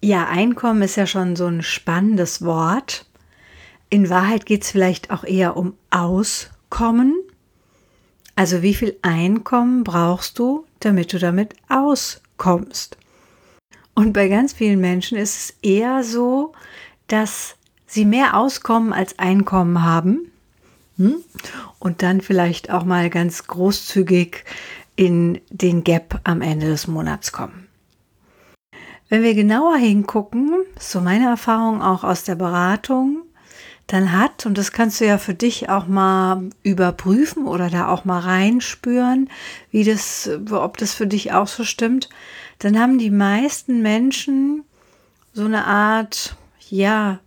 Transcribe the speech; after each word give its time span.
Ja, 0.00 0.26
Einkommen 0.28 0.82
ist 0.82 0.96
ja 0.96 1.06
schon 1.06 1.34
so 1.34 1.46
ein 1.46 1.62
spannendes 1.62 2.42
Wort. 2.42 3.06
In 3.90 4.10
Wahrheit 4.10 4.46
geht 4.46 4.62
es 4.62 4.70
vielleicht 4.70 5.10
auch 5.10 5.24
eher 5.24 5.56
um 5.56 5.74
Auskommen. 5.90 7.16
Also 8.36 8.62
wie 8.62 8.74
viel 8.74 8.96
Einkommen 9.02 9.82
brauchst 9.82 10.38
du, 10.38 10.64
damit 10.80 11.12
du 11.12 11.18
damit 11.18 11.54
auskommst? 11.68 12.96
Und 13.94 14.12
bei 14.12 14.28
ganz 14.28 14.52
vielen 14.52 14.80
Menschen 14.80 15.18
ist 15.18 15.36
es 15.36 15.56
eher 15.62 16.04
so, 16.04 16.52
dass 17.08 17.56
sie 17.86 18.04
mehr 18.04 18.36
Auskommen 18.36 18.92
als 18.92 19.18
Einkommen 19.18 19.82
haben 19.82 20.30
hm? 20.98 21.16
und 21.80 22.02
dann 22.02 22.20
vielleicht 22.20 22.70
auch 22.70 22.84
mal 22.84 23.10
ganz 23.10 23.48
großzügig 23.48 24.44
in 24.94 25.40
den 25.50 25.82
Gap 25.82 26.20
am 26.22 26.42
Ende 26.42 26.66
des 26.66 26.86
Monats 26.86 27.32
kommen. 27.32 27.67
Wenn 29.08 29.22
wir 29.22 29.34
genauer 29.34 29.76
hingucken, 29.76 30.52
so 30.78 31.00
meine 31.00 31.26
Erfahrung 31.26 31.80
auch 31.80 32.04
aus 32.04 32.24
der 32.24 32.34
Beratung, 32.34 33.22
dann 33.86 34.12
hat, 34.12 34.44
und 34.44 34.58
das 34.58 34.72
kannst 34.72 35.00
du 35.00 35.06
ja 35.06 35.16
für 35.16 35.32
dich 35.32 35.70
auch 35.70 35.86
mal 35.86 36.50
überprüfen 36.62 37.46
oder 37.46 37.70
da 37.70 37.88
auch 37.88 38.04
mal 38.04 38.20
reinspüren, 38.20 39.30
wie 39.70 39.82
das, 39.82 40.28
ob 40.50 40.76
das 40.76 40.92
für 40.92 41.06
dich 41.06 41.32
auch 41.32 41.48
so 41.48 41.64
stimmt, 41.64 42.10
dann 42.58 42.78
haben 42.78 42.98
die 42.98 43.10
meisten 43.10 43.80
Menschen 43.80 44.64
so 45.32 45.46
eine 45.46 45.64
Art, 45.64 46.36
ja, 46.68 47.20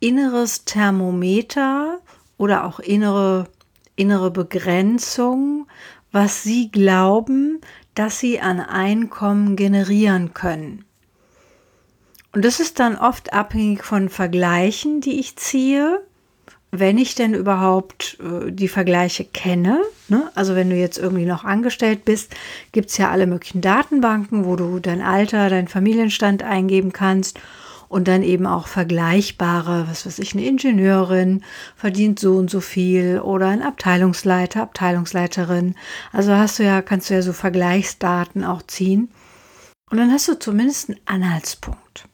inneres 0.00 0.64
Thermometer 0.64 2.00
oder 2.38 2.64
auch 2.64 2.80
innere, 2.80 3.46
innere 3.94 4.32
Begrenzung, 4.32 5.68
was 6.10 6.42
sie 6.42 6.72
glauben, 6.72 7.60
dass 7.94 8.18
sie 8.18 8.40
an 8.40 8.58
Einkommen 8.58 9.54
generieren 9.54 10.34
können. 10.34 10.84
Und 12.34 12.44
das 12.44 12.58
ist 12.58 12.80
dann 12.80 12.96
oft 12.96 13.32
abhängig 13.32 13.84
von 13.84 14.08
Vergleichen, 14.08 15.00
die 15.00 15.20
ich 15.20 15.36
ziehe, 15.36 16.02
wenn 16.72 16.98
ich 16.98 17.14
denn 17.14 17.32
überhaupt 17.32 18.18
äh, 18.20 18.50
die 18.50 18.66
Vergleiche 18.66 19.24
kenne. 19.24 19.80
Ne? 20.08 20.30
Also 20.34 20.56
wenn 20.56 20.68
du 20.68 20.74
jetzt 20.74 20.98
irgendwie 20.98 21.26
noch 21.26 21.44
angestellt 21.44 22.04
bist, 22.04 22.34
gibt 22.72 22.90
es 22.90 22.98
ja 22.98 23.10
alle 23.12 23.28
möglichen 23.28 23.60
Datenbanken, 23.60 24.44
wo 24.44 24.56
du 24.56 24.80
dein 24.80 25.00
Alter, 25.00 25.48
deinen 25.48 25.68
Familienstand 25.68 26.42
eingeben 26.42 26.92
kannst 26.92 27.38
und 27.88 28.08
dann 28.08 28.24
eben 28.24 28.46
auch 28.46 28.66
vergleichbare, 28.66 29.86
was 29.88 30.04
weiß 30.04 30.18
ich, 30.18 30.34
eine 30.34 30.44
Ingenieurin 30.44 31.44
verdient 31.76 32.18
so 32.18 32.34
und 32.34 32.50
so 32.50 32.60
viel 32.60 33.20
oder 33.20 33.46
ein 33.46 33.62
Abteilungsleiter, 33.62 34.62
Abteilungsleiterin. 34.62 35.76
Also 36.12 36.32
hast 36.32 36.58
du 36.58 36.64
ja, 36.64 36.82
kannst 36.82 37.08
du 37.08 37.14
ja 37.14 37.22
so 37.22 37.32
Vergleichsdaten 37.32 38.42
auch 38.42 38.62
ziehen. 38.62 39.12
Und 39.88 39.98
dann 39.98 40.10
hast 40.10 40.26
du 40.26 40.36
zumindest 40.36 40.88
einen 40.88 41.00
Anhaltspunkt. 41.04 42.08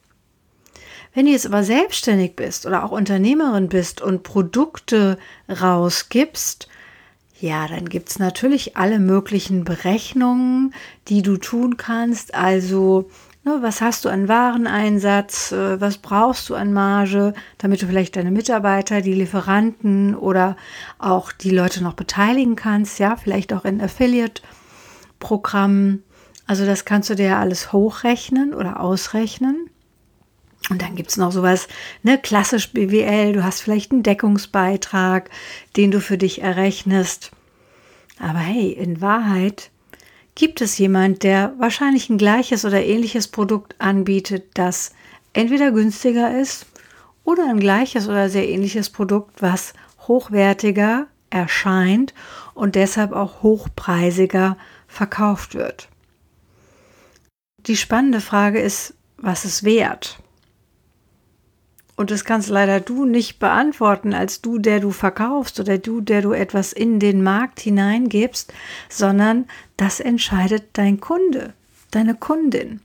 Wenn 1.13 1.27
du 1.27 1.33
jetzt 1.33 1.47
aber 1.47 1.65
selbstständig 1.65 2.37
bist 2.37 2.67
oder 2.67 2.85
auch 2.85 2.93
Unternehmerin 2.93 3.69
bist 3.69 4.01
und 4.01 4.23
Produkte 4.23 5.19
rausgibst, 5.49 6.69
ja, 7.41 7.67
dann 7.67 7.89
gibt 7.89 8.11
es 8.11 8.19
natürlich 8.19 8.77
alle 8.77 8.99
möglichen 8.99 9.65
Berechnungen, 9.65 10.75
die 11.09 11.23
du 11.23 11.39
tun 11.39 11.79
kannst. 11.79 12.35
Also, 12.35 13.09
ne, 13.45 13.61
was 13.63 13.81
hast 13.81 14.05
du 14.05 14.11
an 14.11 14.29
Wareneinsatz? 14.29 15.53
Äh, 15.53 15.81
was 15.81 15.97
brauchst 15.99 16.51
du 16.51 16.55
an 16.55 16.75
Marge, 16.75 17.33
damit 17.57 17.81
du 17.81 17.87
vielleicht 17.87 18.17
deine 18.17 18.31
Mitarbeiter, 18.31 19.01
die 19.01 19.15
Lieferanten 19.15 20.15
oder 20.15 20.55
auch 20.99 21.33
die 21.33 21.51
Leute 21.51 21.83
noch 21.83 21.95
beteiligen 21.95 22.57
kannst? 22.57 22.99
Ja, 22.99 23.17
vielleicht 23.17 23.55
auch 23.55 23.65
in 23.65 23.81
Affiliate-Programmen. 23.81 26.03
Also, 26.47 26.67
das 26.67 26.85
kannst 26.85 27.09
du 27.09 27.15
dir 27.15 27.39
alles 27.39 27.73
hochrechnen 27.73 28.53
oder 28.53 28.81
ausrechnen. 28.81 29.70
Und 30.69 30.83
dann 30.83 30.95
gibt 30.95 31.11
es 31.11 31.17
noch 31.17 31.33
sowas, 31.33 31.69
ne, 32.03 32.19
klassisch 32.19 32.73
BWL, 32.73 33.33
du 33.33 33.43
hast 33.43 33.63
vielleicht 33.63 33.93
einen 33.93 34.03
Deckungsbeitrag, 34.03 35.31
den 35.77 35.91
du 35.91 36.01
für 36.01 36.19
dich 36.19 36.43
errechnest. 36.43 37.33
Aber 38.19 38.39
hey, 38.39 38.71
in 38.71 39.01
Wahrheit 39.01 39.71
gibt 40.35 40.61
es 40.61 40.79
jemand, 40.79 41.23
der 41.23 41.55
wahrscheinlich 41.59 42.09
ein 42.11 42.19
gleiches 42.19 42.65
oder 42.65 42.85
ähnliches 42.85 43.29
Produkt 43.29 43.75
anbietet, 43.79 44.45
das 44.55 44.93
entweder 45.33 45.73
günstiger 45.73 46.39
ist 46.39 46.67
oder 47.25 47.49
ein 47.49 47.61
gleiches 47.61 48.09
oder 48.09 48.29
sehr 48.29 48.49
ähnliches 48.49 48.91
Produkt, 48.91 49.43
was 49.43 49.73
hochwertiger 50.07 51.07
erscheint 51.31 52.15
und 52.55 52.75
deshalb 52.75 53.13
auch 53.13 53.43
hochpreisiger 53.43 54.57
verkauft 54.87 55.55
wird. 55.55 55.89
Die 57.67 57.77
spannende 57.77 58.21
Frage 58.21 58.61
ist, 58.61 58.95
was 59.17 59.45
ist 59.45 59.65
wert? 59.65 60.20
Und 62.01 62.11
das 62.11 62.25
kannst 62.25 62.49
leider 62.49 62.81
du 62.81 63.05
nicht 63.05 63.41
beantworten 63.41 64.15
als 64.15 64.41
du, 64.41 64.57
der 64.57 64.81
du 64.81 64.91
verkaufst 64.91 65.61
oder 65.61 65.77
du, 65.77 66.01
der 66.01 66.23
du 66.23 66.33
etwas 66.33 66.73
in 66.73 66.99
den 66.99 67.23
Markt 67.23 67.61
hineingibst, 67.61 68.55
sondern 68.89 69.45
das 69.77 70.01
entscheidet 70.01 70.65
dein 70.73 71.01
Kunde, 71.01 71.53
deine 71.91 72.15
Kundin. 72.15 72.81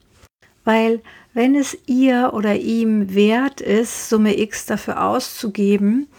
Weil 0.65 1.01
wenn 1.33 1.55
es 1.55 1.77
ihr 1.85 2.31
oder 2.33 2.57
ihm 2.57 3.15
wert 3.15 3.61
ist, 3.61 4.09
Summe 4.09 4.37
X 4.37 4.65
dafür 4.65 5.01
auszugeben, 5.01 6.09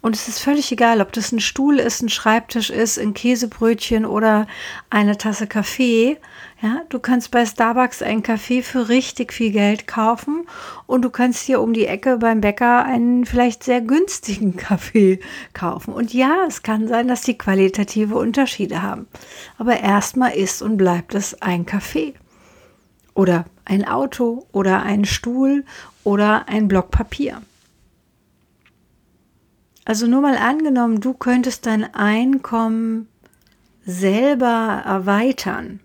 und 0.00 0.14
es 0.14 0.28
ist 0.28 0.38
völlig 0.38 0.72
egal, 0.72 1.02
ob 1.02 1.12
das 1.12 1.32
ein 1.32 1.40
Stuhl 1.40 1.78
ist, 1.78 2.00
ein 2.00 2.08
Schreibtisch 2.08 2.70
ist, 2.70 2.98
ein 2.98 3.12
Käsebrötchen 3.12 4.06
oder 4.06 4.46
eine 4.88 5.18
Tasse 5.18 5.46
Kaffee. 5.46 6.16
Ja, 6.62 6.82
du 6.88 6.98
kannst 6.98 7.32
bei 7.32 7.44
Starbucks 7.44 8.00
einen 8.00 8.22
Kaffee 8.22 8.62
für 8.62 8.88
richtig 8.88 9.34
viel 9.34 9.52
Geld 9.52 9.86
kaufen 9.86 10.46
und 10.86 11.02
du 11.02 11.10
kannst 11.10 11.42
hier 11.42 11.60
um 11.60 11.74
die 11.74 11.84
Ecke 11.84 12.16
beim 12.16 12.40
Bäcker 12.40 12.82
einen 12.84 13.26
vielleicht 13.26 13.62
sehr 13.62 13.82
günstigen 13.82 14.56
Kaffee 14.56 15.20
kaufen. 15.52 15.92
Und 15.92 16.14
ja, 16.14 16.46
es 16.48 16.62
kann 16.62 16.88
sein, 16.88 17.08
dass 17.08 17.20
die 17.22 17.36
qualitative 17.36 18.14
Unterschiede 18.14 18.80
haben. 18.80 19.06
Aber 19.58 19.80
erstmal 19.80 20.32
ist 20.32 20.62
und 20.62 20.78
bleibt 20.78 21.14
es 21.14 21.42
ein 21.42 21.66
Kaffee 21.66 22.14
oder 23.12 23.44
ein 23.66 23.86
Auto 23.86 24.46
oder 24.52 24.82
ein 24.82 25.04
Stuhl 25.04 25.64
oder 26.04 26.48
ein 26.48 26.68
Block 26.68 26.90
Papier. 26.90 27.42
Also 29.84 30.06
nur 30.06 30.22
mal 30.22 30.38
angenommen, 30.38 31.00
du 31.00 31.12
könntest 31.12 31.66
dein 31.66 31.94
Einkommen 31.94 33.08
selber 33.84 34.82
erweitern, 34.84 35.80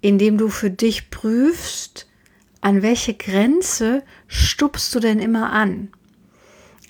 indem 0.00 0.38
du 0.38 0.48
für 0.48 0.70
dich 0.70 1.10
prüfst, 1.10 2.06
an 2.60 2.82
welche 2.82 3.14
Grenze 3.14 4.02
stupst 4.26 4.94
du 4.94 5.00
denn 5.00 5.18
immer 5.18 5.52
an? 5.52 5.88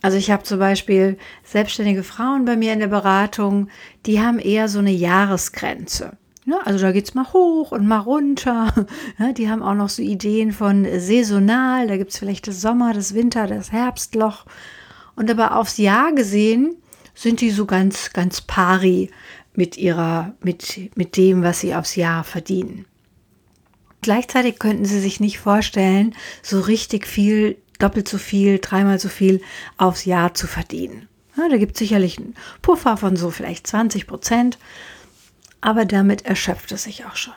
Also 0.03 0.17
ich 0.17 0.31
habe 0.31 0.45
zum 0.45 0.59
Beispiel 0.59 1.19
selbstständige 1.45 2.03
Frauen 2.03 2.45
bei 2.45 2.57
mir 2.57 2.73
in 2.73 2.79
der 2.79 2.87
Beratung, 2.87 3.69
die 4.07 4.21
haben 4.21 4.39
eher 4.39 4.69
so 4.69 4.79
eine 4.79 4.93
Jahresgrenze. 4.93 6.17
Ja, 6.47 6.59
also 6.65 6.81
da 6.81 6.93
geht 6.93 7.05
es 7.05 7.15
mal 7.15 7.33
hoch 7.33 7.71
und 7.73 7.87
mal 7.87 7.99
runter. 7.99 8.73
Die 9.37 9.51
haben 9.51 9.63
auch 9.63 9.75
noch 9.75 9.91
so 9.91 10.03
Ideen 10.03 10.53
von 10.53 10.87
saisonal. 10.99 11.87
Da 11.87 11.99
gibt 11.99 12.13
es 12.13 12.19
vielleicht 12.19 12.49
das 12.49 12.63
Sommer, 12.63 12.95
das 12.95 13.15
Winter, 13.15 13.47
das 13.47 13.71
Herbstloch. 13.73 14.47
Und 15.17 15.31
aber 15.31 15.57
aufs 15.57 15.77
Jahr 15.77 16.13
gesehen 16.13 16.77
sind 17.15 17.43
die 17.43 17.51
so 17.51 17.67
ganz, 17.67 18.13
ganz 18.15 18.41
pari 18.41 19.11
mit 19.55 19.77
ihrer, 19.77 20.35
mit, 20.43 20.91
mit 20.97 21.17
dem, 21.19 21.43
was 21.43 21.61
sie 21.61 21.75
aufs 21.75 21.95
Jahr 21.95 22.25
verdienen. 22.25 22.87
Gleichzeitig 24.03 24.59
könnten 24.59 24.85
sie 24.85 25.01
sich 25.01 25.21
nicht 25.21 25.39
vorstellen, 25.39 26.15
so 26.43 26.61
richtig 26.61 27.07
viel, 27.07 27.59
doppelt 27.79 28.09
so 28.09 28.19
viel, 28.19 28.59
dreimal 28.59 28.99
so 28.99 29.09
viel 29.09 29.43
aufs 29.77 30.05
Jahr 30.05 30.35
zu 30.35 30.47
verdienen. 30.47 31.09
Ja, 31.37 31.49
da 31.49 31.57
gibt 31.57 31.73
es 31.73 31.79
sicherlich 31.79 32.19
einen 32.19 32.35
Puffer 32.63 32.97
von 32.97 33.17
so 33.17 33.31
vielleicht 33.31 33.67
20 33.67 34.07
Prozent, 34.07 34.59
aber 35.61 35.85
damit 35.85 36.25
erschöpft 36.25 36.73
es 36.73 36.85
sich 36.85 37.05
auch 37.07 37.17
schon. 37.17 37.35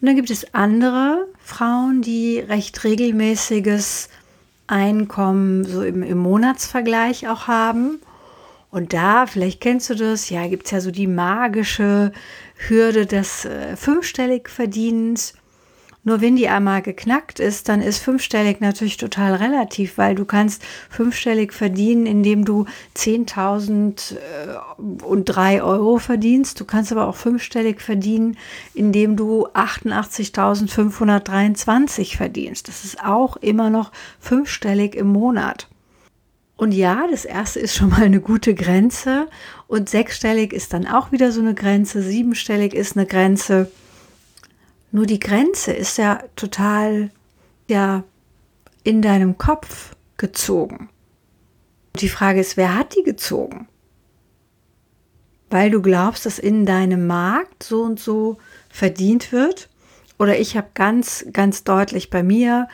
Und 0.00 0.06
dann 0.06 0.16
gibt 0.16 0.30
es 0.30 0.54
andere 0.54 1.26
Frauen, 1.42 2.02
die 2.02 2.38
recht 2.38 2.84
regelmäßiges 2.84 4.08
Einkommen 4.68 5.64
so 5.64 5.82
im, 5.82 6.02
im 6.02 6.18
Monatsvergleich 6.18 7.28
auch 7.28 7.48
haben. 7.48 8.00
Und 8.70 8.92
da, 8.92 9.26
vielleicht 9.26 9.60
kennst 9.60 9.90
du 9.90 9.94
das, 9.94 10.28
ja, 10.30 10.46
gibt 10.46 10.66
es 10.66 10.72
ja 10.72 10.80
so 10.80 10.90
die 10.90 11.06
magische 11.06 12.12
Hürde 12.68 13.06
des 13.06 13.44
äh, 13.44 13.76
fünfstellig 13.76 14.48
Verdienens. 14.48 15.34
Nur 16.08 16.20
wenn 16.22 16.36
die 16.36 16.48
einmal 16.48 16.80
geknackt 16.80 17.38
ist, 17.38 17.68
dann 17.68 17.82
ist 17.82 17.98
fünfstellig 17.98 18.62
natürlich 18.62 18.96
total 18.96 19.34
relativ, 19.34 19.98
weil 19.98 20.14
du 20.14 20.24
kannst 20.24 20.62
fünfstellig 20.88 21.52
verdienen, 21.52 22.06
indem 22.06 22.46
du 22.46 22.64
10.000 22.96 24.14
äh, 24.14 24.16
und 25.04 25.26
drei 25.26 25.62
Euro 25.62 25.98
verdienst. 25.98 26.58
Du 26.60 26.64
kannst 26.64 26.92
aber 26.92 27.08
auch 27.08 27.16
fünfstellig 27.16 27.82
verdienen, 27.82 28.38
indem 28.72 29.16
du 29.16 29.48
88.523 29.48 32.16
verdienst. 32.16 32.68
Das 32.68 32.84
ist 32.84 33.04
auch 33.04 33.36
immer 33.36 33.68
noch 33.68 33.92
fünfstellig 34.18 34.94
im 34.94 35.08
Monat. 35.08 35.68
Und 36.56 36.72
ja, 36.72 37.06
das 37.10 37.26
erste 37.26 37.60
ist 37.60 37.76
schon 37.76 37.90
mal 37.90 38.04
eine 38.04 38.22
gute 38.22 38.54
Grenze. 38.54 39.28
Und 39.66 39.90
sechsstellig 39.90 40.54
ist 40.54 40.72
dann 40.72 40.86
auch 40.86 41.12
wieder 41.12 41.32
so 41.32 41.42
eine 41.42 41.52
Grenze. 41.52 42.00
Siebenstellig 42.00 42.72
ist 42.72 42.96
eine 42.96 43.04
Grenze. 43.04 43.70
Nur 44.90 45.06
die 45.06 45.20
Grenze 45.20 45.72
ist 45.72 45.98
ja 45.98 46.22
total 46.36 47.10
ja 47.68 48.04
in 48.84 49.02
deinem 49.02 49.36
Kopf 49.36 49.94
gezogen. 50.16 50.88
Die 51.96 52.08
Frage 52.08 52.40
ist, 52.40 52.56
wer 52.56 52.74
hat 52.74 52.96
die 52.96 53.02
gezogen? 53.02 53.68
Weil 55.50 55.70
du 55.70 55.82
glaubst, 55.82 56.26
dass 56.26 56.38
in 56.38 56.66
deinem 56.66 57.06
Markt 57.06 57.62
so 57.62 57.82
und 57.82 57.98
so 57.98 58.38
verdient 58.68 59.32
wird. 59.32 59.68
Oder 60.18 60.38
ich 60.38 60.56
habe 60.56 60.68
ganz, 60.74 61.26
ganz 61.32 61.64
deutlich 61.64 62.10
bei 62.10 62.22
mir 62.22 62.68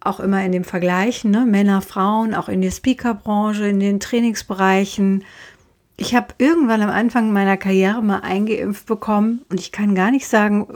auch 0.00 0.20
immer 0.20 0.42
in 0.44 0.52
dem 0.52 0.64
Vergleichen, 0.64 1.30
ne? 1.30 1.44
Männer, 1.44 1.82
Frauen, 1.82 2.34
auch 2.34 2.48
in 2.48 2.62
der 2.62 2.70
Speakerbranche, 2.70 3.68
in 3.68 3.80
den 3.80 4.00
Trainingsbereichen. 4.00 5.24
Ich 6.02 6.14
habe 6.14 6.28
irgendwann 6.38 6.80
am 6.80 6.88
Anfang 6.88 7.30
meiner 7.30 7.58
Karriere 7.58 8.02
mal 8.02 8.20
eingeimpft 8.20 8.86
bekommen 8.86 9.42
und 9.50 9.60
ich 9.60 9.70
kann 9.70 9.94
gar 9.94 10.10
nicht 10.10 10.26
sagen, 10.26 10.66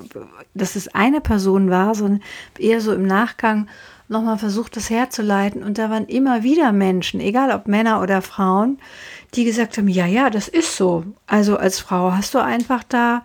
dass 0.53 0.76
es 0.76 0.94
eine 0.94 1.23
Person 1.23 1.71
war, 1.71 1.94
sondern 1.94 2.23
eher 2.59 2.82
so 2.82 2.93
im 2.93 3.06
Nachgang 3.06 3.67
nochmal 4.06 4.37
versucht, 4.37 4.76
das 4.76 4.91
herzuleiten. 4.91 5.62
Und 5.62 5.79
da 5.79 5.88
waren 5.88 6.05
immer 6.05 6.43
wieder 6.43 6.73
Menschen, 6.73 7.21
egal 7.21 7.53
ob 7.53 7.67
Männer 7.69 8.03
oder 8.03 8.21
Frauen, 8.21 8.79
die 9.32 9.44
gesagt 9.44 9.79
haben, 9.79 9.88
ja, 9.88 10.05
ja, 10.05 10.29
das 10.29 10.47
ist 10.47 10.76
so. 10.76 11.05
Also 11.26 11.56
als 11.56 11.81
Frau 11.81 12.12
hast 12.12 12.35
du 12.35 12.38
einfach 12.38 12.85
da 12.85 13.23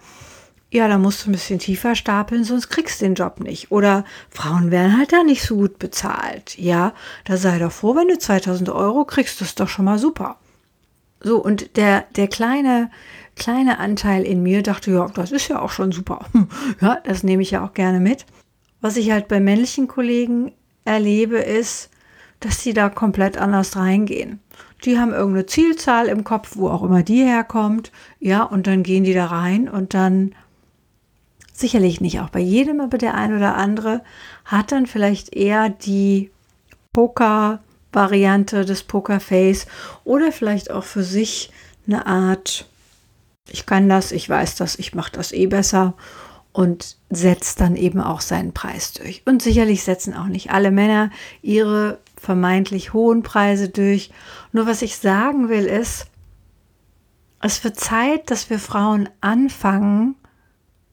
ja, 0.71 0.87
da 0.87 0.99
musst 0.99 1.25
du 1.25 1.29
ein 1.29 1.33
bisschen 1.33 1.59
tiefer 1.59 1.95
stapeln, 1.95 2.43
sonst 2.43 2.69
kriegst 2.69 3.01
du 3.01 3.05
den 3.05 3.15
Job 3.15 3.39
nicht. 3.39 3.71
Oder 3.71 4.05
Frauen 4.29 4.71
werden 4.71 4.97
halt 4.97 5.11
da 5.11 5.23
nicht 5.23 5.41
so 5.41 5.55
gut 5.55 5.79
bezahlt. 5.79 6.57
Ja, 6.59 6.93
da 7.25 7.37
sei 7.37 7.57
doch 7.57 7.71
froh, 7.71 7.95
wenn 7.95 8.07
du 8.07 8.19
2000 8.19 8.69
Euro 8.69 9.03
kriegst, 9.03 9.41
das 9.41 9.49
ist 9.49 9.59
doch 9.59 9.67
schon 9.67 9.85
mal 9.85 9.97
super. 9.97 10.37
So, 11.21 11.43
und 11.43 11.75
der, 11.77 12.05
der 12.15 12.27
kleine, 12.27 12.89
kleine 13.35 13.79
Anteil 13.79 14.23
in 14.23 14.41
mir 14.41 14.63
dachte, 14.63 14.91
ja, 14.91 15.07
das 15.13 15.31
ist 15.31 15.47
ja 15.47 15.61
auch 15.61 15.71
schon 15.71 15.91
super. 15.91 16.25
Ja, 16.81 16.99
das 17.03 17.23
nehme 17.23 17.41
ich 17.41 17.51
ja 17.51 17.65
auch 17.65 17.73
gerne 17.73 17.99
mit. 17.99 18.25
Was 18.81 18.95
ich 18.95 19.11
halt 19.11 19.27
bei 19.27 19.39
männlichen 19.39 19.87
Kollegen 19.87 20.53
erlebe, 20.85 21.37
ist, 21.37 21.89
dass 22.39 22.63
sie 22.63 22.73
da 22.73 22.89
komplett 22.89 23.37
anders 23.37 23.75
reingehen. 23.75 24.39
Die 24.85 24.97
haben 24.97 25.11
irgendeine 25.11 25.45
Zielzahl 25.45 26.07
im 26.07 26.23
Kopf, 26.23 26.55
wo 26.55 26.69
auch 26.69 26.83
immer 26.83 27.03
die 27.03 27.25
herkommt, 27.25 27.91
ja, 28.19 28.43
und 28.43 28.65
dann 28.65 28.83
gehen 28.83 29.03
die 29.03 29.13
da 29.13 29.25
rein 29.25 29.67
und 29.67 29.93
dann 29.93 30.33
Sicherlich 31.59 31.99
nicht 31.99 32.21
auch 32.21 32.29
bei 32.29 32.39
jedem, 32.39 32.79
aber 32.79 32.97
der 32.97 33.15
ein 33.15 33.35
oder 33.35 33.57
andere 33.57 34.01
hat 34.45 34.71
dann 34.71 34.85
vielleicht 34.85 35.35
eher 35.35 35.67
die 35.67 36.31
Poker-Variante 37.91 38.65
des 38.65 38.83
Pokerface 38.83 39.67
oder 40.03 40.31
vielleicht 40.31 40.71
auch 40.71 40.83
für 40.83 41.03
sich 41.03 41.51
eine 41.87 42.05
Art, 42.05 42.65
ich 43.49 43.65
kann 43.65 43.89
das, 43.89 44.11
ich 44.11 44.29
weiß 44.29 44.55
das, 44.55 44.77
ich 44.77 44.93
mache 44.93 45.11
das 45.11 45.31
eh 45.31 45.47
besser 45.47 45.95
und 46.51 46.97
setzt 47.09 47.61
dann 47.61 47.75
eben 47.75 48.01
auch 48.01 48.21
seinen 48.21 48.53
Preis 48.53 48.93
durch. 48.93 49.23
Und 49.25 49.41
sicherlich 49.41 49.83
setzen 49.83 50.13
auch 50.13 50.25
nicht 50.25 50.51
alle 50.51 50.71
Männer 50.71 51.09
ihre 51.41 51.99
vermeintlich 52.17 52.93
hohen 52.93 53.23
Preise 53.23 53.69
durch. 53.69 54.11
Nur 54.51 54.67
was 54.67 54.81
ich 54.81 54.97
sagen 54.97 55.49
will 55.49 55.65
ist, 55.65 56.07
es 57.41 57.63
wird 57.63 57.79
Zeit, 57.79 58.29
dass 58.29 58.49
wir 58.49 58.59
Frauen 58.59 59.07
anfangen, 59.21 60.15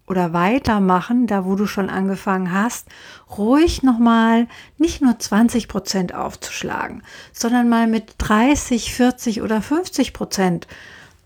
oder 0.07 0.33
weitermachen, 0.33 1.27
da 1.27 1.45
wo 1.45 1.57
du 1.57 1.67
schon 1.67 1.91
angefangen 1.91 2.53
hast, 2.53 2.89
ruhig 3.37 3.83
nochmal 3.83 4.47
nicht 4.79 5.03
nur 5.03 5.19
20 5.19 5.69
Prozent 5.69 6.15
aufzuschlagen, 6.15 7.03
sondern 7.33 7.69
mal 7.69 7.87
mit 7.87 8.15
30, 8.19 8.95
40 8.95 9.43
oder 9.43 9.61
50 9.61 10.13
Prozent 10.13 10.67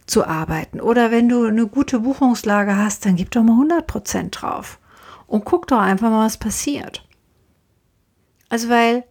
zu 0.07 0.27
arbeiten. 0.27 0.81
Oder 0.81 1.11
wenn 1.11 1.29
du 1.29 1.45
eine 1.45 1.67
gute 1.67 2.01
Buchungslage 2.01 2.77
hast, 2.77 3.05
dann 3.05 3.17
gib 3.17 3.31
doch 3.31 3.43
mal 3.43 3.53
100 3.53 3.87
Prozent 3.87 4.41
drauf 4.41 4.79
und 5.27 5.45
guck 5.45 5.67
doch 5.69 5.79
einfach 5.79 6.11
mal, 6.11 6.27
was 6.27 6.39
passiert. 6.39 7.05
Also 8.49 8.69
weil 8.69 9.05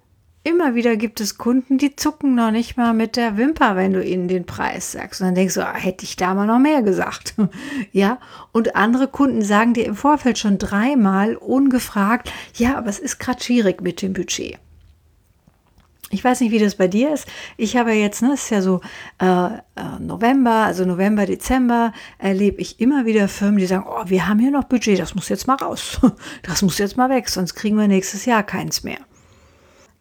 Immer 0.43 0.73
wieder 0.73 0.95
gibt 0.95 1.19
es 1.19 1.37
Kunden, 1.37 1.77
die 1.77 1.97
zucken 1.97 2.33
noch 2.33 2.51
nicht 2.51 2.77
mal 2.77 2.93
mit 2.93 3.17
der 3.17 3.35
Wimper, 3.35 3.75
wenn 3.75 3.91
du 3.91 4.01
ihnen 4.01 4.29
den 4.29 4.45
Preis 4.45 4.93
sagst. 4.93 5.19
Und 5.19 5.27
dann 5.27 5.35
denkst 5.35 5.55
du, 5.55 5.65
ah, 5.65 5.75
hätte 5.75 6.05
ich 6.05 6.15
da 6.15 6.33
mal 6.33 6.47
noch 6.47 6.59
mehr 6.59 6.81
gesagt. 6.81 7.33
ja, 7.91 8.19
und 8.53 8.75
andere 8.75 9.09
Kunden 9.09 9.41
sagen 9.41 9.73
dir 9.73 9.85
im 9.85 9.95
Vorfeld 9.95 10.37
schon 10.37 10.57
dreimal 10.57 11.35
ungefragt, 11.35 12.31
ja, 12.55 12.77
aber 12.77 12.87
es 12.87 12.99
ist 12.99 13.19
gerade 13.19 13.43
schwierig 13.43 13.81
mit 13.81 14.01
dem 14.01 14.13
Budget. 14.13 14.57
Ich 16.11 16.23
weiß 16.23 16.39
nicht, 16.39 16.51
wie 16.51 16.59
das 16.59 16.75
bei 16.75 16.87
dir 16.87 17.13
ist. 17.13 17.27
Ich 17.57 17.77
habe 17.77 17.91
jetzt, 17.91 18.21
ne, 18.21 18.31
es 18.33 18.43
ist 18.45 18.49
ja 18.49 18.61
so 18.61 18.81
äh, 19.19 19.25
äh 19.25 19.99
November, 19.99 20.63
also 20.63 20.85
November, 20.85 21.25
Dezember, 21.25 21.93
erlebe 22.17 22.61
ich 22.61 22.79
immer 22.79 23.05
wieder 23.05 23.27
Firmen, 23.27 23.59
die 23.59 23.67
sagen, 23.67 23.85
oh, 23.87 24.03
wir 24.05 24.27
haben 24.27 24.39
hier 24.39 24.51
noch 24.51 24.63
Budget, 24.63 24.99
das 24.99 25.13
muss 25.13 25.29
jetzt 25.29 25.47
mal 25.47 25.55
raus. 25.55 25.99
Das 26.41 26.61
muss 26.61 26.77
jetzt 26.77 26.97
mal 26.97 27.09
weg, 27.09 27.29
sonst 27.29 27.53
kriegen 27.53 27.77
wir 27.77 27.87
nächstes 27.87 28.25
Jahr 28.25 28.41
keins 28.43 28.83
mehr. 28.83 28.99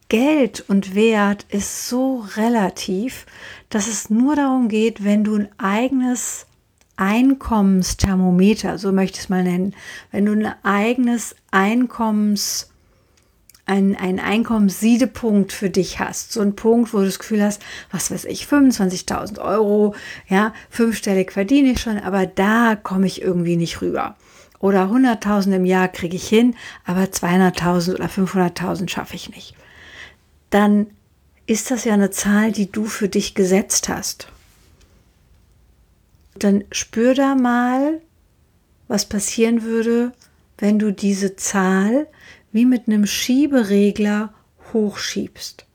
Geld 0.09 0.65
und 0.67 0.95
Wert 0.95 1.45
ist 1.49 1.87
so 1.87 2.25
relativ, 2.35 3.27
dass 3.69 3.87
es 3.87 4.09
nur 4.09 4.35
darum 4.35 4.67
geht, 4.67 5.03
wenn 5.03 5.23
du 5.23 5.35
ein 5.35 5.49
eigenes 5.59 6.47
Einkommensthermometer, 6.97 8.79
so 8.79 8.91
möchte 8.91 9.17
ich 9.17 9.25
es 9.25 9.29
mal 9.29 9.43
nennen, 9.43 9.75
wenn 10.11 10.25
du 10.25 10.31
ein 10.31 10.55
eigenes 10.63 11.35
Einkommens, 11.51 12.71
ein, 13.67 13.95
ein 13.95 14.19
Einkommenssiedepunkt 14.19 15.53
für 15.53 15.69
dich 15.69 15.99
hast, 15.99 16.33
so 16.33 16.41
ein 16.41 16.55
Punkt, 16.55 16.91
wo 16.91 16.97
du 16.97 17.05
das 17.05 17.19
Gefühl 17.19 17.43
hast, 17.43 17.61
was 17.91 18.09
weiß 18.09 18.25
ich, 18.25 18.45
25.000 18.45 19.39
Euro, 19.39 19.93
ja, 20.27 20.55
fünfstellig 20.71 21.31
verdiene 21.31 21.73
ich 21.73 21.81
schon, 21.81 21.99
aber 21.99 22.25
da 22.25 22.75
komme 22.75 23.05
ich 23.05 23.21
irgendwie 23.21 23.57
nicht 23.57 23.83
rüber. 23.83 24.17
Oder 24.57 24.85
100.000 24.85 25.55
im 25.55 25.65
Jahr 25.65 25.87
kriege 25.87 26.15
ich 26.15 26.27
hin, 26.27 26.55
aber 26.83 27.03
200.000 27.03 27.93
oder 27.93 28.07
500.000 28.07 28.89
schaffe 28.89 29.15
ich 29.15 29.29
nicht 29.29 29.58
dann 30.49 30.87
ist 31.45 31.71
das 31.71 31.83
ja 31.83 31.93
eine 31.93 32.11
Zahl, 32.11 32.51
die 32.51 32.71
du 32.71 32.85
für 32.85 33.09
dich 33.09 33.33
gesetzt 33.33 33.89
hast. 33.89 34.27
Dann 36.35 36.63
spür 36.71 37.15
da 37.15 37.35
mal, 37.35 38.01
was 38.87 39.05
passieren 39.05 39.63
würde, 39.63 40.11
wenn 40.57 40.79
du 40.79 40.91
diese 40.91 41.35
Zahl 41.35 42.07
wie 42.51 42.65
mit 42.65 42.87
einem 42.87 43.05
Schieberegler 43.05 44.33
hochschiebst. 44.73 45.65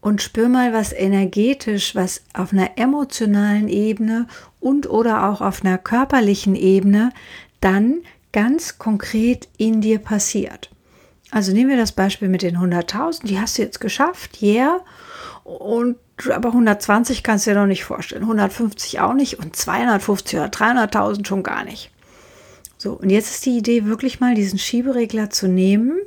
Und 0.00 0.20
spür 0.20 0.48
mal, 0.48 0.72
was 0.72 0.92
energetisch, 0.92 1.94
was 1.94 2.22
auf 2.34 2.52
einer 2.52 2.76
emotionalen 2.76 3.68
Ebene 3.68 4.26
und 4.60 4.88
oder 4.88 5.30
auch 5.30 5.40
auf 5.40 5.64
einer 5.64 5.78
körperlichen 5.78 6.56
Ebene 6.56 7.10
dann 7.60 8.02
ganz 8.32 8.78
konkret 8.78 9.48
in 9.56 9.80
dir 9.80 9.98
passiert. 9.98 10.73
Also 11.34 11.50
nehmen 11.50 11.70
wir 11.70 11.76
das 11.76 11.90
Beispiel 11.90 12.28
mit 12.28 12.42
den 12.42 12.58
100.000, 12.58 13.26
die 13.26 13.40
hast 13.40 13.58
du 13.58 13.62
jetzt 13.62 13.80
geschafft, 13.80 14.40
yeah. 14.40 14.78
Und 15.42 15.96
aber 16.30 16.50
120 16.50 17.24
kannst 17.24 17.44
du 17.44 17.50
dir 17.50 17.58
noch 17.58 17.66
nicht 17.66 17.82
vorstellen, 17.82 18.22
150 18.22 19.00
auch 19.00 19.14
nicht 19.14 19.40
und 19.40 19.56
250 19.56 20.38
oder 20.38 20.46
300.000 20.46 21.26
schon 21.26 21.42
gar 21.42 21.64
nicht. 21.64 21.90
So, 22.78 22.92
und 22.92 23.10
jetzt 23.10 23.34
ist 23.34 23.46
die 23.46 23.58
Idee 23.58 23.86
wirklich 23.86 24.20
mal 24.20 24.36
diesen 24.36 24.60
Schieberegler 24.60 25.28
zu 25.28 25.48
nehmen 25.48 25.98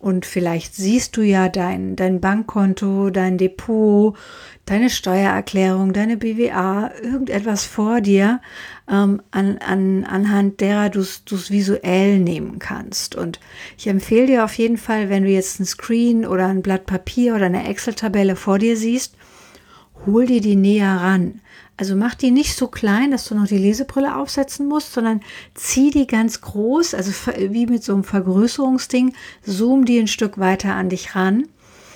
und 0.00 0.24
vielleicht 0.24 0.74
siehst 0.74 1.18
du 1.18 1.20
ja 1.20 1.50
dein, 1.50 1.94
dein 1.94 2.20
Bankkonto, 2.20 3.10
dein 3.10 3.36
Depot, 3.36 4.16
deine 4.64 4.88
Steuererklärung, 4.88 5.92
deine 5.92 6.16
BWA, 6.16 6.90
irgendetwas 7.02 7.66
vor 7.66 8.00
dir, 8.00 8.40
ähm, 8.88 9.20
an, 9.30 9.58
an, 9.58 10.04
anhand 10.04 10.62
derer 10.62 10.88
du 10.88 11.00
es 11.00 11.50
visuell 11.50 12.18
nehmen 12.18 12.58
kannst. 12.58 13.14
Und 13.14 13.40
ich 13.76 13.88
empfehle 13.88 14.26
dir 14.26 14.44
auf 14.44 14.54
jeden 14.54 14.78
Fall, 14.78 15.10
wenn 15.10 15.24
du 15.24 15.28
jetzt 15.28 15.60
ein 15.60 15.66
Screen 15.66 16.26
oder 16.26 16.46
ein 16.46 16.62
Blatt 16.62 16.86
Papier 16.86 17.34
oder 17.34 17.46
eine 17.46 17.68
Excel-Tabelle 17.68 18.36
vor 18.36 18.58
dir 18.58 18.78
siehst, 18.78 19.16
hol 20.06 20.24
dir 20.24 20.40
die 20.40 20.56
näher 20.56 20.96
ran. 20.96 21.42
Also 21.80 21.96
mach 21.96 22.14
die 22.14 22.30
nicht 22.30 22.56
so 22.56 22.66
klein, 22.68 23.10
dass 23.10 23.24
du 23.24 23.34
noch 23.34 23.46
die 23.46 23.56
Lesebrille 23.56 24.14
aufsetzen 24.14 24.68
musst, 24.68 24.92
sondern 24.92 25.22
zieh 25.54 25.90
die 25.90 26.06
ganz 26.06 26.42
groß, 26.42 26.92
also 26.92 27.10
wie 27.38 27.64
mit 27.64 27.82
so 27.82 27.94
einem 27.94 28.04
Vergrößerungsding, 28.04 29.14
zoom 29.46 29.86
die 29.86 29.98
ein 29.98 30.06
Stück 30.06 30.36
weiter 30.36 30.74
an 30.74 30.90
dich 30.90 31.14
ran, 31.14 31.48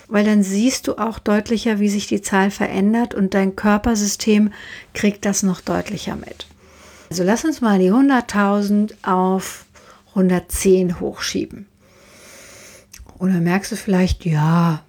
weil 0.08 0.24
dann 0.24 0.42
siehst 0.42 0.88
du 0.88 0.96
auch 0.96 1.18
deutlicher, 1.18 1.80
wie 1.80 1.90
sich 1.90 2.06
die 2.06 2.22
Zahl 2.22 2.50
verändert 2.50 3.12
und 3.12 3.34
dein 3.34 3.56
Körpersystem 3.56 4.54
kriegt 4.94 5.26
das 5.26 5.42
noch 5.42 5.60
deutlicher 5.60 6.16
mit. 6.16 6.46
Also 7.10 7.22
lass 7.22 7.44
uns 7.44 7.60
mal 7.60 7.78
die 7.78 7.92
100.000 7.92 8.94
auf 9.02 9.66
110 10.14 10.98
hochschieben. 10.98 11.66
Und 13.18 13.34
dann 13.34 13.44
merkst 13.44 13.72
du 13.72 13.76
vielleicht, 13.76 14.24
ja, 14.24 14.82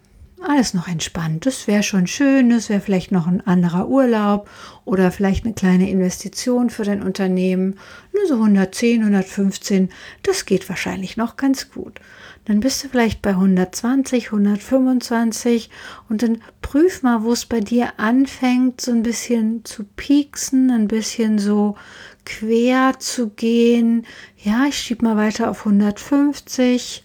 alles 0.49 0.73
noch 0.73 0.87
entspannt. 0.87 1.45
Das 1.45 1.67
wäre 1.67 1.83
schon 1.83 2.07
schön, 2.07 2.49
das 2.49 2.69
wäre 2.69 2.81
vielleicht 2.81 3.11
noch 3.11 3.27
ein 3.27 3.45
anderer 3.45 3.87
Urlaub 3.87 4.49
oder 4.85 5.11
vielleicht 5.11 5.45
eine 5.45 5.53
kleine 5.53 5.89
Investition 5.89 6.69
für 6.69 6.83
dein 6.83 7.03
Unternehmen. 7.03 7.77
Nur 8.13 8.27
so 8.27 8.35
110, 8.35 9.01
115, 9.01 9.89
das 10.23 10.45
geht 10.45 10.67
wahrscheinlich 10.69 11.17
noch 11.17 11.37
ganz 11.37 11.69
gut. 11.71 11.99
Dann 12.45 12.59
bist 12.59 12.83
du 12.83 12.89
vielleicht 12.89 13.21
bei 13.21 13.31
120, 13.31 14.27
125 14.27 15.71
und 16.09 16.21
dann 16.21 16.41
prüf 16.61 17.01
mal, 17.01 17.23
wo 17.23 17.31
es 17.33 17.45
bei 17.45 17.59
dir 17.59 17.99
anfängt, 17.99 18.81
so 18.81 18.91
ein 18.91 19.01
bisschen 19.01 19.65
zu 19.65 19.83
pieksen, 19.83 20.69
ein 20.69 20.87
bisschen 20.87 21.39
so 21.39 21.75
quer 22.23 22.99
zu 22.99 23.29
gehen. 23.29 24.05
Ja, 24.37 24.65
ich 24.67 24.77
schiebe 24.77 25.05
mal 25.05 25.17
weiter 25.17 25.49
auf 25.49 25.65
150, 25.65 27.03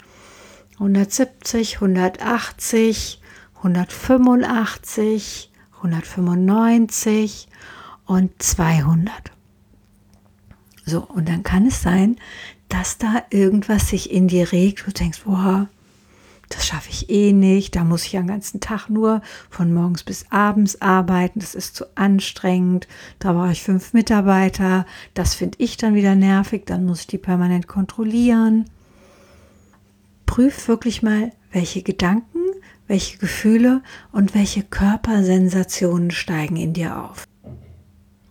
170, 0.74 1.76
180, 1.76 3.19
185, 3.60 5.50
195 5.76 7.48
und 8.06 8.42
200. 8.42 9.12
So, 10.86 11.02
und 11.02 11.28
dann 11.28 11.42
kann 11.42 11.66
es 11.66 11.82
sein, 11.82 12.16
dass 12.68 12.98
da 12.98 13.22
irgendwas 13.30 13.88
sich 13.88 14.10
in 14.10 14.28
dir 14.28 14.50
regt, 14.52 14.86
du 14.86 14.90
denkst, 14.92 15.22
boah, 15.24 15.68
das 16.48 16.66
schaffe 16.66 16.90
ich 16.90 17.10
eh 17.10 17.32
nicht, 17.32 17.76
da 17.76 17.84
muss 17.84 18.04
ich 18.04 18.12
den 18.12 18.26
ganzen 18.26 18.60
Tag 18.60 18.88
nur 18.88 19.22
von 19.50 19.72
morgens 19.72 20.02
bis 20.02 20.26
abends 20.30 20.80
arbeiten, 20.80 21.38
das 21.38 21.54
ist 21.54 21.76
zu 21.76 21.84
anstrengend, 21.96 22.88
da 23.18 23.32
brauche 23.32 23.52
ich 23.52 23.62
fünf 23.62 23.92
Mitarbeiter, 23.92 24.86
das 25.14 25.34
finde 25.34 25.58
ich 25.60 25.76
dann 25.76 25.94
wieder 25.94 26.14
nervig, 26.14 26.64
dann 26.66 26.86
muss 26.86 27.02
ich 27.02 27.06
die 27.06 27.18
permanent 27.18 27.68
kontrollieren. 27.68 28.64
Prüf 30.26 30.66
wirklich 30.66 31.02
mal, 31.02 31.30
welche 31.52 31.82
Gedanken 31.82 32.49
welche 32.90 33.18
Gefühle 33.18 33.82
und 34.10 34.34
welche 34.34 34.64
Körpersensationen 34.64 36.10
steigen 36.10 36.56
in 36.56 36.72
dir 36.72 37.04
auf. 37.04 37.24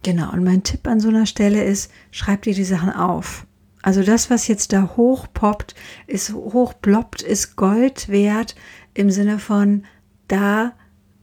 Genau, 0.03 0.33
und 0.33 0.43
mein 0.43 0.63
Tipp 0.63 0.85
an 0.85 0.99
so 0.99 1.07
einer 1.07 1.25
Stelle 1.25 1.63
ist, 1.63 1.89
schreib 2.11 2.41
dir 2.41 2.53
die 2.53 2.65
Sachen 2.65 2.91
auf. 2.91 3.47
Also 3.81 4.03
das, 4.03 4.29
was 4.29 4.49
jetzt 4.49 4.73
da 4.73 4.95
hochpoppt, 4.97 5.75
ist 6.07 6.33
hochploppt, 6.33 7.21
ist 7.21 7.55
Gold 7.55 8.09
wert 8.09 8.55
im 8.93 9.09
Sinne 9.11 9.39
von 9.39 9.85
da 10.27 10.73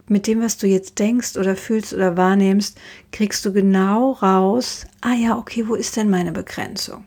mit 0.09 0.27
dem, 0.27 0.41
was 0.41 0.57
du 0.57 0.67
jetzt 0.67 0.99
denkst 0.99 1.37
oder 1.37 1.57
fühlst 1.57 1.93
oder 1.93 2.17
wahrnimmst, 2.17 2.79
kriegst 3.13 3.45
du 3.45 3.53
genau 3.53 4.13
raus, 4.13 4.87
ah 5.03 5.13
ja, 5.13 5.37
okay, 5.37 5.69
wo 5.69 5.75
ist 5.75 5.97
denn 5.99 6.09
meine 6.09 6.33
Begrenzung? 6.33 7.05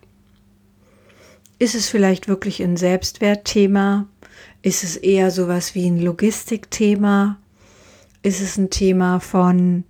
Ist 1.57 1.73
es 1.73 1.89
vielleicht 1.89 2.27
wirklich 2.27 2.61
ein 2.61 2.77
Selbstwertthema? 2.77 4.07
Ist 4.61 4.83
es 4.83 4.97
eher 4.97 5.31
sowas 5.31 5.75
wie 5.75 5.87
ein 5.87 5.99
Logistikthema? 5.99 7.37
Ist 8.21 8.41
es 8.41 8.57
ein 8.57 8.69
Thema 8.69 9.19
von, 9.19 9.85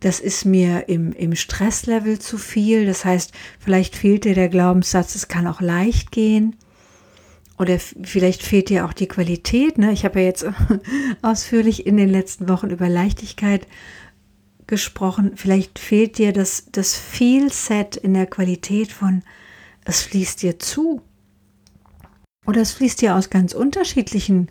das 0.00 0.18
ist 0.18 0.44
mir 0.44 0.88
im, 0.88 1.12
im 1.12 1.36
Stresslevel 1.36 2.18
zu 2.18 2.38
viel? 2.38 2.86
Das 2.86 3.04
heißt, 3.04 3.32
vielleicht 3.60 3.94
fehlt 3.94 4.24
dir 4.24 4.34
der 4.34 4.48
Glaubenssatz, 4.48 5.14
es 5.14 5.28
kann 5.28 5.46
auch 5.46 5.60
leicht 5.60 6.10
gehen. 6.10 6.56
Oder 7.58 7.78
vielleicht 7.78 8.42
fehlt 8.42 8.68
dir 8.68 8.84
auch 8.84 8.92
die 8.92 9.08
Qualität. 9.08 9.78
Ne? 9.78 9.92
Ich 9.92 10.04
habe 10.04 10.20
ja 10.20 10.26
jetzt 10.26 10.44
ausführlich 11.22 11.86
in 11.86 11.96
den 11.96 12.10
letzten 12.10 12.48
Wochen 12.48 12.70
über 12.70 12.88
Leichtigkeit 12.88 13.66
gesprochen. 14.66 15.32
Vielleicht 15.36 15.78
fehlt 15.78 16.18
dir 16.18 16.32
das, 16.32 16.66
das 16.72 16.96
Feel-Set 16.96 17.96
in 17.96 18.14
der 18.14 18.26
Qualität 18.26 18.92
von, 18.92 19.22
es 19.84 20.02
fließt 20.02 20.42
dir 20.42 20.58
zu. 20.58 21.00
Oder 22.46 22.60
es 22.60 22.72
fließt 22.72 23.00
dir 23.00 23.16
aus 23.16 23.30
ganz 23.30 23.52
unterschiedlichen 23.52 24.48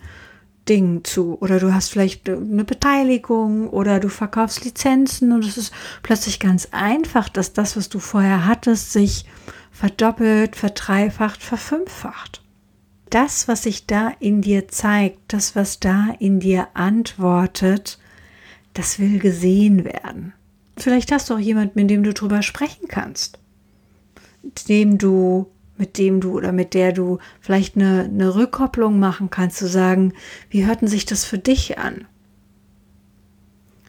Dingen 0.67 1.03
zu. 1.03 1.37
Oder 1.39 1.59
du 1.59 1.73
hast 1.73 1.89
vielleicht 1.89 2.29
eine 2.29 2.63
Beteiligung 2.63 3.69
oder 3.69 3.99
du 3.99 4.09
verkaufst 4.09 4.65
Lizenzen 4.65 5.31
und 5.31 5.45
es 5.45 5.57
ist 5.57 5.73
plötzlich 6.03 6.39
ganz 6.39 6.69
einfach, 6.71 7.29
dass 7.29 7.53
das, 7.53 7.77
was 7.77 7.89
du 7.89 7.99
vorher 7.99 8.45
hattest, 8.45 8.91
sich 8.91 9.25
verdoppelt, 9.71 10.55
verdreifacht, 10.55 11.43
verfünffacht. 11.43 12.41
Das, 13.09 13.47
was 13.47 13.63
sich 13.63 13.85
da 13.85 14.11
in 14.19 14.41
dir 14.41 14.67
zeigt, 14.67 15.19
das, 15.27 15.55
was 15.55 15.79
da 15.79 16.15
in 16.19 16.39
dir 16.39 16.67
antwortet, 16.73 17.99
das 18.73 18.99
will 18.99 19.19
gesehen 19.19 19.85
werden. 19.85 20.33
Vielleicht 20.77 21.11
hast 21.11 21.29
du 21.29 21.35
auch 21.35 21.39
jemanden, 21.39 21.79
mit 21.79 21.89
dem 21.89 22.03
du 22.03 22.13
drüber 22.13 22.41
sprechen 22.41 22.87
kannst, 22.87 23.39
dem 24.67 24.97
du 24.97 25.47
mit 25.77 25.97
dem 25.97 26.21
du 26.21 26.37
oder 26.37 26.51
mit 26.51 26.73
der 26.73 26.93
du 26.93 27.19
vielleicht 27.41 27.75
eine, 27.75 28.03
eine 28.03 28.35
Rückkopplung 28.35 28.99
machen 28.99 29.29
kannst, 29.29 29.57
zu 29.57 29.67
sagen, 29.67 30.13
wie 30.49 30.65
hörten 30.65 30.87
sich 30.87 31.05
das 31.05 31.25
für 31.25 31.37
dich 31.37 31.77
an? 31.77 32.05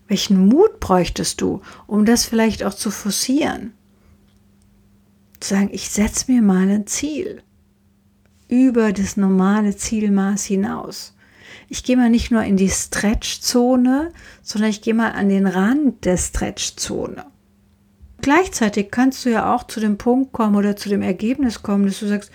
Welchen 0.08 0.46
Mut 0.46 0.80
bräuchtest 0.80 1.40
du, 1.40 1.62
um 1.86 2.04
das 2.04 2.24
vielleicht 2.24 2.62
auch 2.62 2.74
zu 2.74 2.90
forcieren? 2.90 3.72
Zu 5.40 5.54
sagen, 5.54 5.70
ich 5.72 5.90
setze 5.90 6.30
mir 6.30 6.42
mal 6.42 6.68
ein 6.68 6.86
Ziel 6.86 7.42
über 8.48 8.92
das 8.92 9.16
normale 9.16 9.76
Zielmaß 9.76 10.44
hinaus. 10.44 11.14
Ich 11.68 11.82
gehe 11.82 11.96
mal 11.96 12.10
nicht 12.10 12.30
nur 12.30 12.42
in 12.44 12.56
die 12.56 12.70
Stretchzone, 12.70 14.12
sondern 14.42 14.70
ich 14.70 14.82
gehe 14.82 14.94
mal 14.94 15.12
an 15.12 15.28
den 15.28 15.46
Rand 15.46 16.04
der 16.04 16.16
Stretchzone. 16.16 17.24
Gleichzeitig 18.26 18.90
kannst 18.90 19.24
du 19.24 19.30
ja 19.30 19.54
auch 19.54 19.62
zu 19.68 19.78
dem 19.78 19.98
Punkt 19.98 20.32
kommen 20.32 20.56
oder 20.56 20.74
zu 20.74 20.88
dem 20.88 21.00
Ergebnis 21.00 21.62
kommen, 21.62 21.86
dass 21.86 22.00
du 22.00 22.08
sagst, 22.08 22.32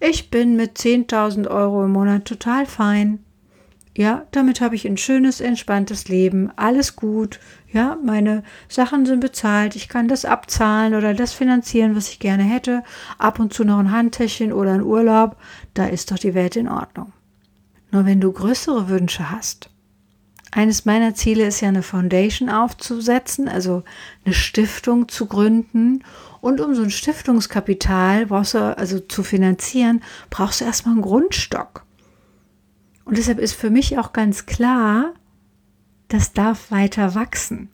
ich 0.00 0.30
bin 0.30 0.56
mit 0.56 0.78
10.000 0.78 1.46
Euro 1.46 1.84
im 1.84 1.92
Monat 1.92 2.24
total 2.24 2.64
fein. 2.64 3.18
Ja, 3.94 4.24
damit 4.30 4.62
habe 4.62 4.76
ich 4.76 4.86
ein 4.86 4.96
schönes, 4.96 5.42
entspanntes 5.42 6.08
Leben. 6.08 6.50
Alles 6.56 6.96
gut. 6.96 7.38
Ja, 7.70 7.98
meine 8.02 8.44
Sachen 8.66 9.04
sind 9.04 9.20
bezahlt. 9.20 9.76
Ich 9.76 9.90
kann 9.90 10.08
das 10.08 10.24
abzahlen 10.24 10.94
oder 10.94 11.12
das 11.12 11.34
finanzieren, 11.34 11.94
was 11.94 12.08
ich 12.08 12.18
gerne 12.18 12.42
hätte. 12.42 12.82
Ab 13.18 13.38
und 13.38 13.52
zu 13.52 13.62
noch 13.64 13.78
ein 13.78 13.92
Handtäschchen 13.92 14.54
oder 14.54 14.72
ein 14.72 14.82
Urlaub. 14.82 15.36
Da 15.74 15.84
ist 15.84 16.12
doch 16.12 16.18
die 16.18 16.32
Welt 16.32 16.56
in 16.56 16.66
Ordnung. 16.66 17.12
Nur 17.90 18.06
wenn 18.06 18.22
du 18.22 18.32
größere 18.32 18.88
Wünsche 18.88 19.30
hast, 19.30 19.68
eines 20.52 20.84
meiner 20.84 21.14
Ziele 21.14 21.46
ist 21.46 21.60
ja 21.60 21.68
eine 21.68 21.82
Foundation 21.82 22.48
aufzusetzen, 22.48 23.48
also 23.48 23.82
eine 24.24 24.34
Stiftung 24.34 25.08
zu 25.08 25.26
gründen. 25.26 26.02
Und 26.40 26.60
um 26.60 26.74
so 26.74 26.82
ein 26.82 26.90
Stiftungskapital 26.90 28.26
brauchst 28.26 28.54
du, 28.54 28.76
also 28.76 29.00
zu 29.00 29.22
finanzieren, 29.22 30.02
brauchst 30.30 30.60
du 30.60 30.64
erstmal 30.64 30.94
einen 30.94 31.02
Grundstock. 31.02 31.84
Und 33.04 33.18
deshalb 33.18 33.38
ist 33.38 33.54
für 33.54 33.70
mich 33.70 33.98
auch 33.98 34.12
ganz 34.12 34.46
klar, 34.46 35.14
das 36.08 36.32
darf 36.32 36.70
weiter 36.70 37.14
wachsen. 37.14 37.68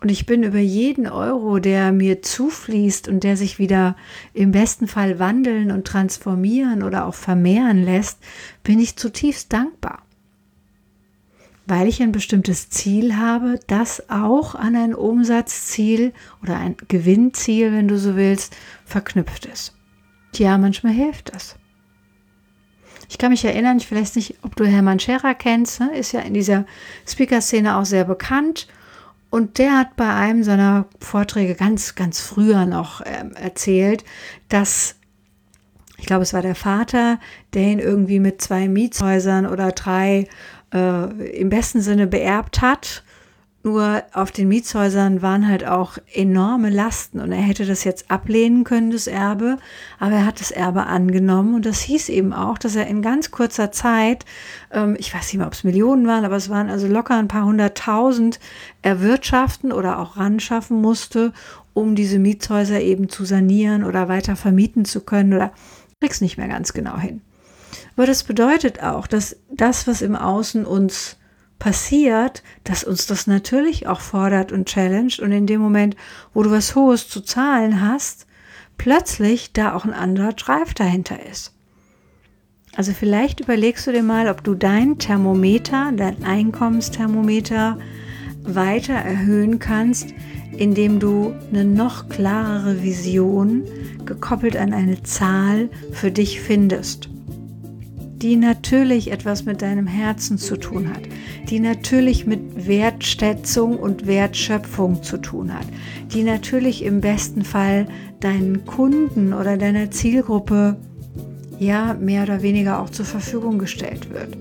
Und 0.00 0.10
ich 0.10 0.26
bin 0.26 0.42
über 0.42 0.58
jeden 0.58 1.06
Euro, 1.06 1.58
der 1.60 1.92
mir 1.92 2.22
zufließt 2.22 3.08
und 3.08 3.22
der 3.22 3.36
sich 3.36 3.58
wieder 3.58 3.96
im 4.34 4.50
besten 4.50 4.88
Fall 4.88 5.18
wandeln 5.18 5.70
und 5.70 5.86
transformieren 5.86 6.82
oder 6.82 7.06
auch 7.06 7.14
vermehren 7.14 7.84
lässt, 7.84 8.18
bin 8.64 8.80
ich 8.80 8.96
zutiefst 8.96 9.52
dankbar 9.52 10.02
weil 11.66 11.88
ich 11.88 12.02
ein 12.02 12.12
bestimmtes 12.12 12.70
Ziel 12.70 13.16
habe, 13.16 13.60
das 13.66 14.10
auch 14.10 14.54
an 14.54 14.74
ein 14.76 14.94
Umsatzziel 14.94 16.12
oder 16.42 16.56
ein 16.56 16.76
Gewinnziel, 16.88 17.72
wenn 17.72 17.88
du 17.88 17.98
so 17.98 18.16
willst, 18.16 18.56
verknüpft 18.84 19.46
ist. 19.46 19.74
Ja, 20.34 20.58
manchmal 20.58 20.92
hilft 20.92 21.34
das. 21.34 21.56
Ich 23.08 23.18
kann 23.18 23.30
mich 23.30 23.44
erinnern, 23.44 23.76
ich 23.76 23.92
weiß 23.92 24.16
nicht, 24.16 24.36
ob 24.42 24.56
du 24.56 24.64
Hermann 24.64 24.98
Scherer 24.98 25.34
kennst, 25.34 25.80
ne? 25.80 25.94
ist 25.94 26.12
ja 26.12 26.20
in 26.20 26.34
dieser 26.34 26.64
Speaker-Szene 27.06 27.76
auch 27.76 27.84
sehr 27.84 28.04
bekannt. 28.04 28.68
Und 29.28 29.58
der 29.58 29.78
hat 29.78 29.96
bei 29.96 30.12
einem 30.12 30.42
seiner 30.42 30.86
Vorträge 30.98 31.54
ganz, 31.54 31.94
ganz 31.94 32.20
früher 32.20 32.66
noch 32.66 33.00
äh, 33.02 33.24
erzählt, 33.34 34.04
dass 34.48 34.96
ich 36.02 36.06
glaube, 36.06 36.22
es 36.22 36.34
war 36.34 36.42
der 36.42 36.56
Vater, 36.56 37.20
der 37.54 37.62
ihn 37.62 37.78
irgendwie 37.78 38.18
mit 38.18 38.42
zwei 38.42 38.66
Mietshäusern 38.66 39.46
oder 39.46 39.70
drei 39.70 40.26
äh, 40.72 41.38
im 41.38 41.50
besten 41.50 41.80
Sinne 41.80 42.06
beerbt 42.06 42.60
hat. 42.60 43.02
Nur 43.64 44.02
auf 44.12 44.32
den 44.32 44.48
Mietshäusern 44.48 45.22
waren 45.22 45.46
halt 45.46 45.64
auch 45.64 45.96
enorme 46.12 46.68
Lasten 46.68 47.20
und 47.20 47.30
er 47.30 47.42
hätte 47.42 47.64
das 47.64 47.84
jetzt 47.84 48.10
ablehnen 48.10 48.64
können, 48.64 48.90
das 48.90 49.06
Erbe, 49.06 49.56
aber 50.00 50.16
er 50.16 50.26
hat 50.26 50.40
das 50.40 50.50
Erbe 50.50 50.86
angenommen 50.86 51.54
und 51.54 51.64
das 51.64 51.80
hieß 51.80 52.08
eben 52.08 52.32
auch, 52.32 52.58
dass 52.58 52.74
er 52.74 52.88
in 52.88 53.02
ganz 53.02 53.30
kurzer 53.30 53.70
Zeit, 53.70 54.24
ähm, 54.72 54.96
ich 54.98 55.14
weiß 55.14 55.26
nicht 55.26 55.36
mehr, 55.36 55.46
ob 55.46 55.52
es 55.52 55.62
Millionen 55.62 56.08
waren, 56.08 56.24
aber 56.24 56.34
es 56.34 56.50
waren 56.50 56.70
also 56.70 56.88
locker 56.88 57.16
ein 57.16 57.28
paar 57.28 57.44
hunderttausend 57.44 58.40
erwirtschaften 58.82 59.70
oder 59.70 60.00
auch 60.00 60.16
ranschaffen 60.16 60.80
musste, 60.80 61.32
um 61.72 61.94
diese 61.94 62.18
Mietshäuser 62.18 62.80
eben 62.80 63.08
zu 63.08 63.24
sanieren 63.24 63.84
oder 63.84 64.08
weiter 64.08 64.34
vermieten 64.34 64.84
zu 64.84 65.02
können 65.02 65.34
oder 65.34 65.52
krieg's 66.00 66.20
nicht 66.20 66.36
mehr 66.36 66.48
ganz 66.48 66.72
genau 66.72 66.98
hin. 66.98 67.20
Aber 67.96 68.06
das 68.06 68.24
bedeutet 68.24 68.82
auch, 68.82 69.06
dass 69.06 69.36
das, 69.50 69.86
was 69.86 70.02
im 70.02 70.16
Außen 70.16 70.64
uns 70.64 71.16
passiert, 71.58 72.42
dass 72.64 72.82
uns 72.82 73.06
das 73.06 73.26
natürlich 73.26 73.86
auch 73.86 74.00
fordert 74.00 74.50
und 74.50 74.68
challenged. 74.68 75.20
Und 75.20 75.32
in 75.32 75.46
dem 75.46 75.60
Moment, 75.60 75.96
wo 76.34 76.42
du 76.42 76.50
was 76.50 76.74
Hohes 76.74 77.08
zu 77.08 77.20
zahlen 77.20 77.80
hast, 77.80 78.26
plötzlich 78.78 79.52
da 79.52 79.74
auch 79.74 79.84
ein 79.84 79.94
anderer 79.94 80.32
Drive 80.32 80.74
dahinter 80.74 81.24
ist. 81.24 81.52
Also 82.74 82.92
vielleicht 82.92 83.40
überlegst 83.40 83.86
du 83.86 83.92
dir 83.92 84.02
mal, 84.02 84.28
ob 84.28 84.42
du 84.42 84.54
dein 84.54 84.98
Thermometer, 84.98 85.92
dein 85.94 86.24
Einkommensthermometer 86.24 87.78
weiter 88.42 88.94
erhöhen 88.94 89.58
kannst, 89.58 90.14
indem 90.56 90.98
du 90.98 91.34
eine 91.50 91.64
noch 91.64 92.08
klarere 92.08 92.82
Vision 92.82 93.64
gekoppelt 94.04 94.56
an 94.56 94.72
eine 94.72 95.02
Zahl 95.02 95.68
für 95.92 96.10
dich 96.10 96.40
findest, 96.40 97.08
die 98.22 98.36
natürlich 98.36 99.10
etwas 99.10 99.44
mit 99.44 99.62
deinem 99.62 99.88
Herzen 99.88 100.38
zu 100.38 100.56
tun 100.56 100.88
hat, 100.88 101.02
die 101.50 101.58
natürlich 101.58 102.24
mit 102.24 102.68
Wertschätzung 102.68 103.76
und 103.76 104.06
Wertschöpfung 104.06 105.02
zu 105.02 105.18
tun 105.18 105.52
hat, 105.52 105.66
die 106.14 106.22
natürlich 106.22 106.84
im 106.84 107.00
besten 107.00 107.44
Fall 107.44 107.88
deinen 108.20 108.64
Kunden 108.64 109.32
oder 109.32 109.56
deiner 109.56 109.90
Zielgruppe 109.90 110.76
ja 111.58 111.94
mehr 111.94 112.22
oder 112.22 112.42
weniger 112.42 112.80
auch 112.80 112.90
zur 112.90 113.06
Verfügung 113.06 113.58
gestellt 113.58 114.10
wird. 114.10 114.36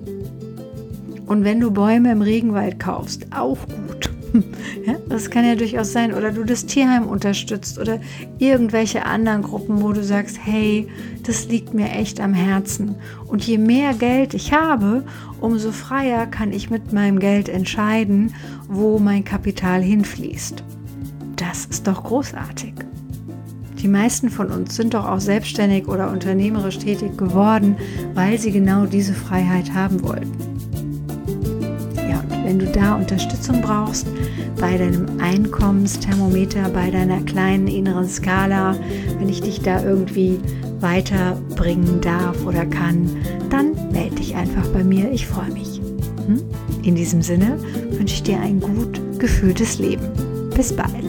Und 1.25 1.43
wenn 1.43 1.59
du 1.59 1.71
Bäume 1.71 2.11
im 2.11 2.21
Regenwald 2.21 2.79
kaufst, 2.79 3.27
auch 3.31 3.57
gut. 3.87 4.10
Ja, 4.85 4.95
das 5.09 5.29
kann 5.29 5.45
ja 5.45 5.55
durchaus 5.55 5.91
sein. 5.91 6.13
Oder 6.13 6.31
du 6.31 6.43
das 6.43 6.65
Tierheim 6.65 7.05
unterstützt 7.07 7.77
oder 7.77 7.99
irgendwelche 8.39 9.05
anderen 9.05 9.43
Gruppen, 9.43 9.81
wo 9.81 9.91
du 9.91 10.03
sagst, 10.03 10.39
hey, 10.43 10.87
das 11.23 11.47
liegt 11.47 11.73
mir 11.73 11.89
echt 11.89 12.19
am 12.19 12.33
Herzen. 12.33 12.95
Und 13.27 13.43
je 13.43 13.57
mehr 13.57 13.93
Geld 13.93 14.33
ich 14.33 14.53
habe, 14.53 15.03
umso 15.39 15.71
freier 15.71 16.25
kann 16.25 16.51
ich 16.51 16.69
mit 16.69 16.93
meinem 16.93 17.19
Geld 17.19 17.49
entscheiden, 17.49 18.33
wo 18.67 18.99
mein 18.99 19.23
Kapital 19.23 19.81
hinfließt. 19.81 20.63
Das 21.35 21.65
ist 21.65 21.87
doch 21.87 22.03
großartig. 22.03 22.73
Die 23.81 23.87
meisten 23.87 24.29
von 24.29 24.51
uns 24.51 24.75
sind 24.75 24.93
doch 24.93 25.07
auch 25.07 25.19
selbstständig 25.19 25.87
oder 25.87 26.11
unternehmerisch 26.11 26.77
tätig 26.77 27.17
geworden, 27.17 27.75
weil 28.13 28.37
sie 28.37 28.51
genau 28.51 28.85
diese 28.85 29.13
Freiheit 29.13 29.73
haben 29.73 30.03
wollten. 30.03 30.51
Wenn 32.51 32.59
du 32.59 32.65
da 32.65 32.95
Unterstützung 32.95 33.61
brauchst 33.61 34.05
bei 34.59 34.77
deinem 34.77 35.21
Einkommensthermometer, 35.21 36.67
bei 36.67 36.91
deiner 36.91 37.21
kleinen 37.21 37.69
inneren 37.69 38.09
Skala, 38.09 38.75
wenn 39.19 39.29
ich 39.29 39.39
dich 39.39 39.61
da 39.61 39.81
irgendwie 39.81 40.37
weiterbringen 40.81 42.01
darf 42.01 42.45
oder 42.45 42.65
kann, 42.65 43.09
dann 43.49 43.71
melde 43.93 44.17
dich 44.17 44.35
einfach 44.35 44.67
bei 44.73 44.83
mir. 44.83 45.09
Ich 45.13 45.27
freue 45.27 45.49
mich. 45.51 45.79
Hm? 46.27 46.41
In 46.83 46.95
diesem 46.95 47.21
Sinne 47.21 47.57
wünsche 47.91 48.15
ich 48.15 48.23
dir 48.23 48.41
ein 48.41 48.59
gut 48.59 48.99
gefühltes 49.17 49.79
Leben. 49.79 50.09
Bis 50.53 50.75
bald. 50.75 51.00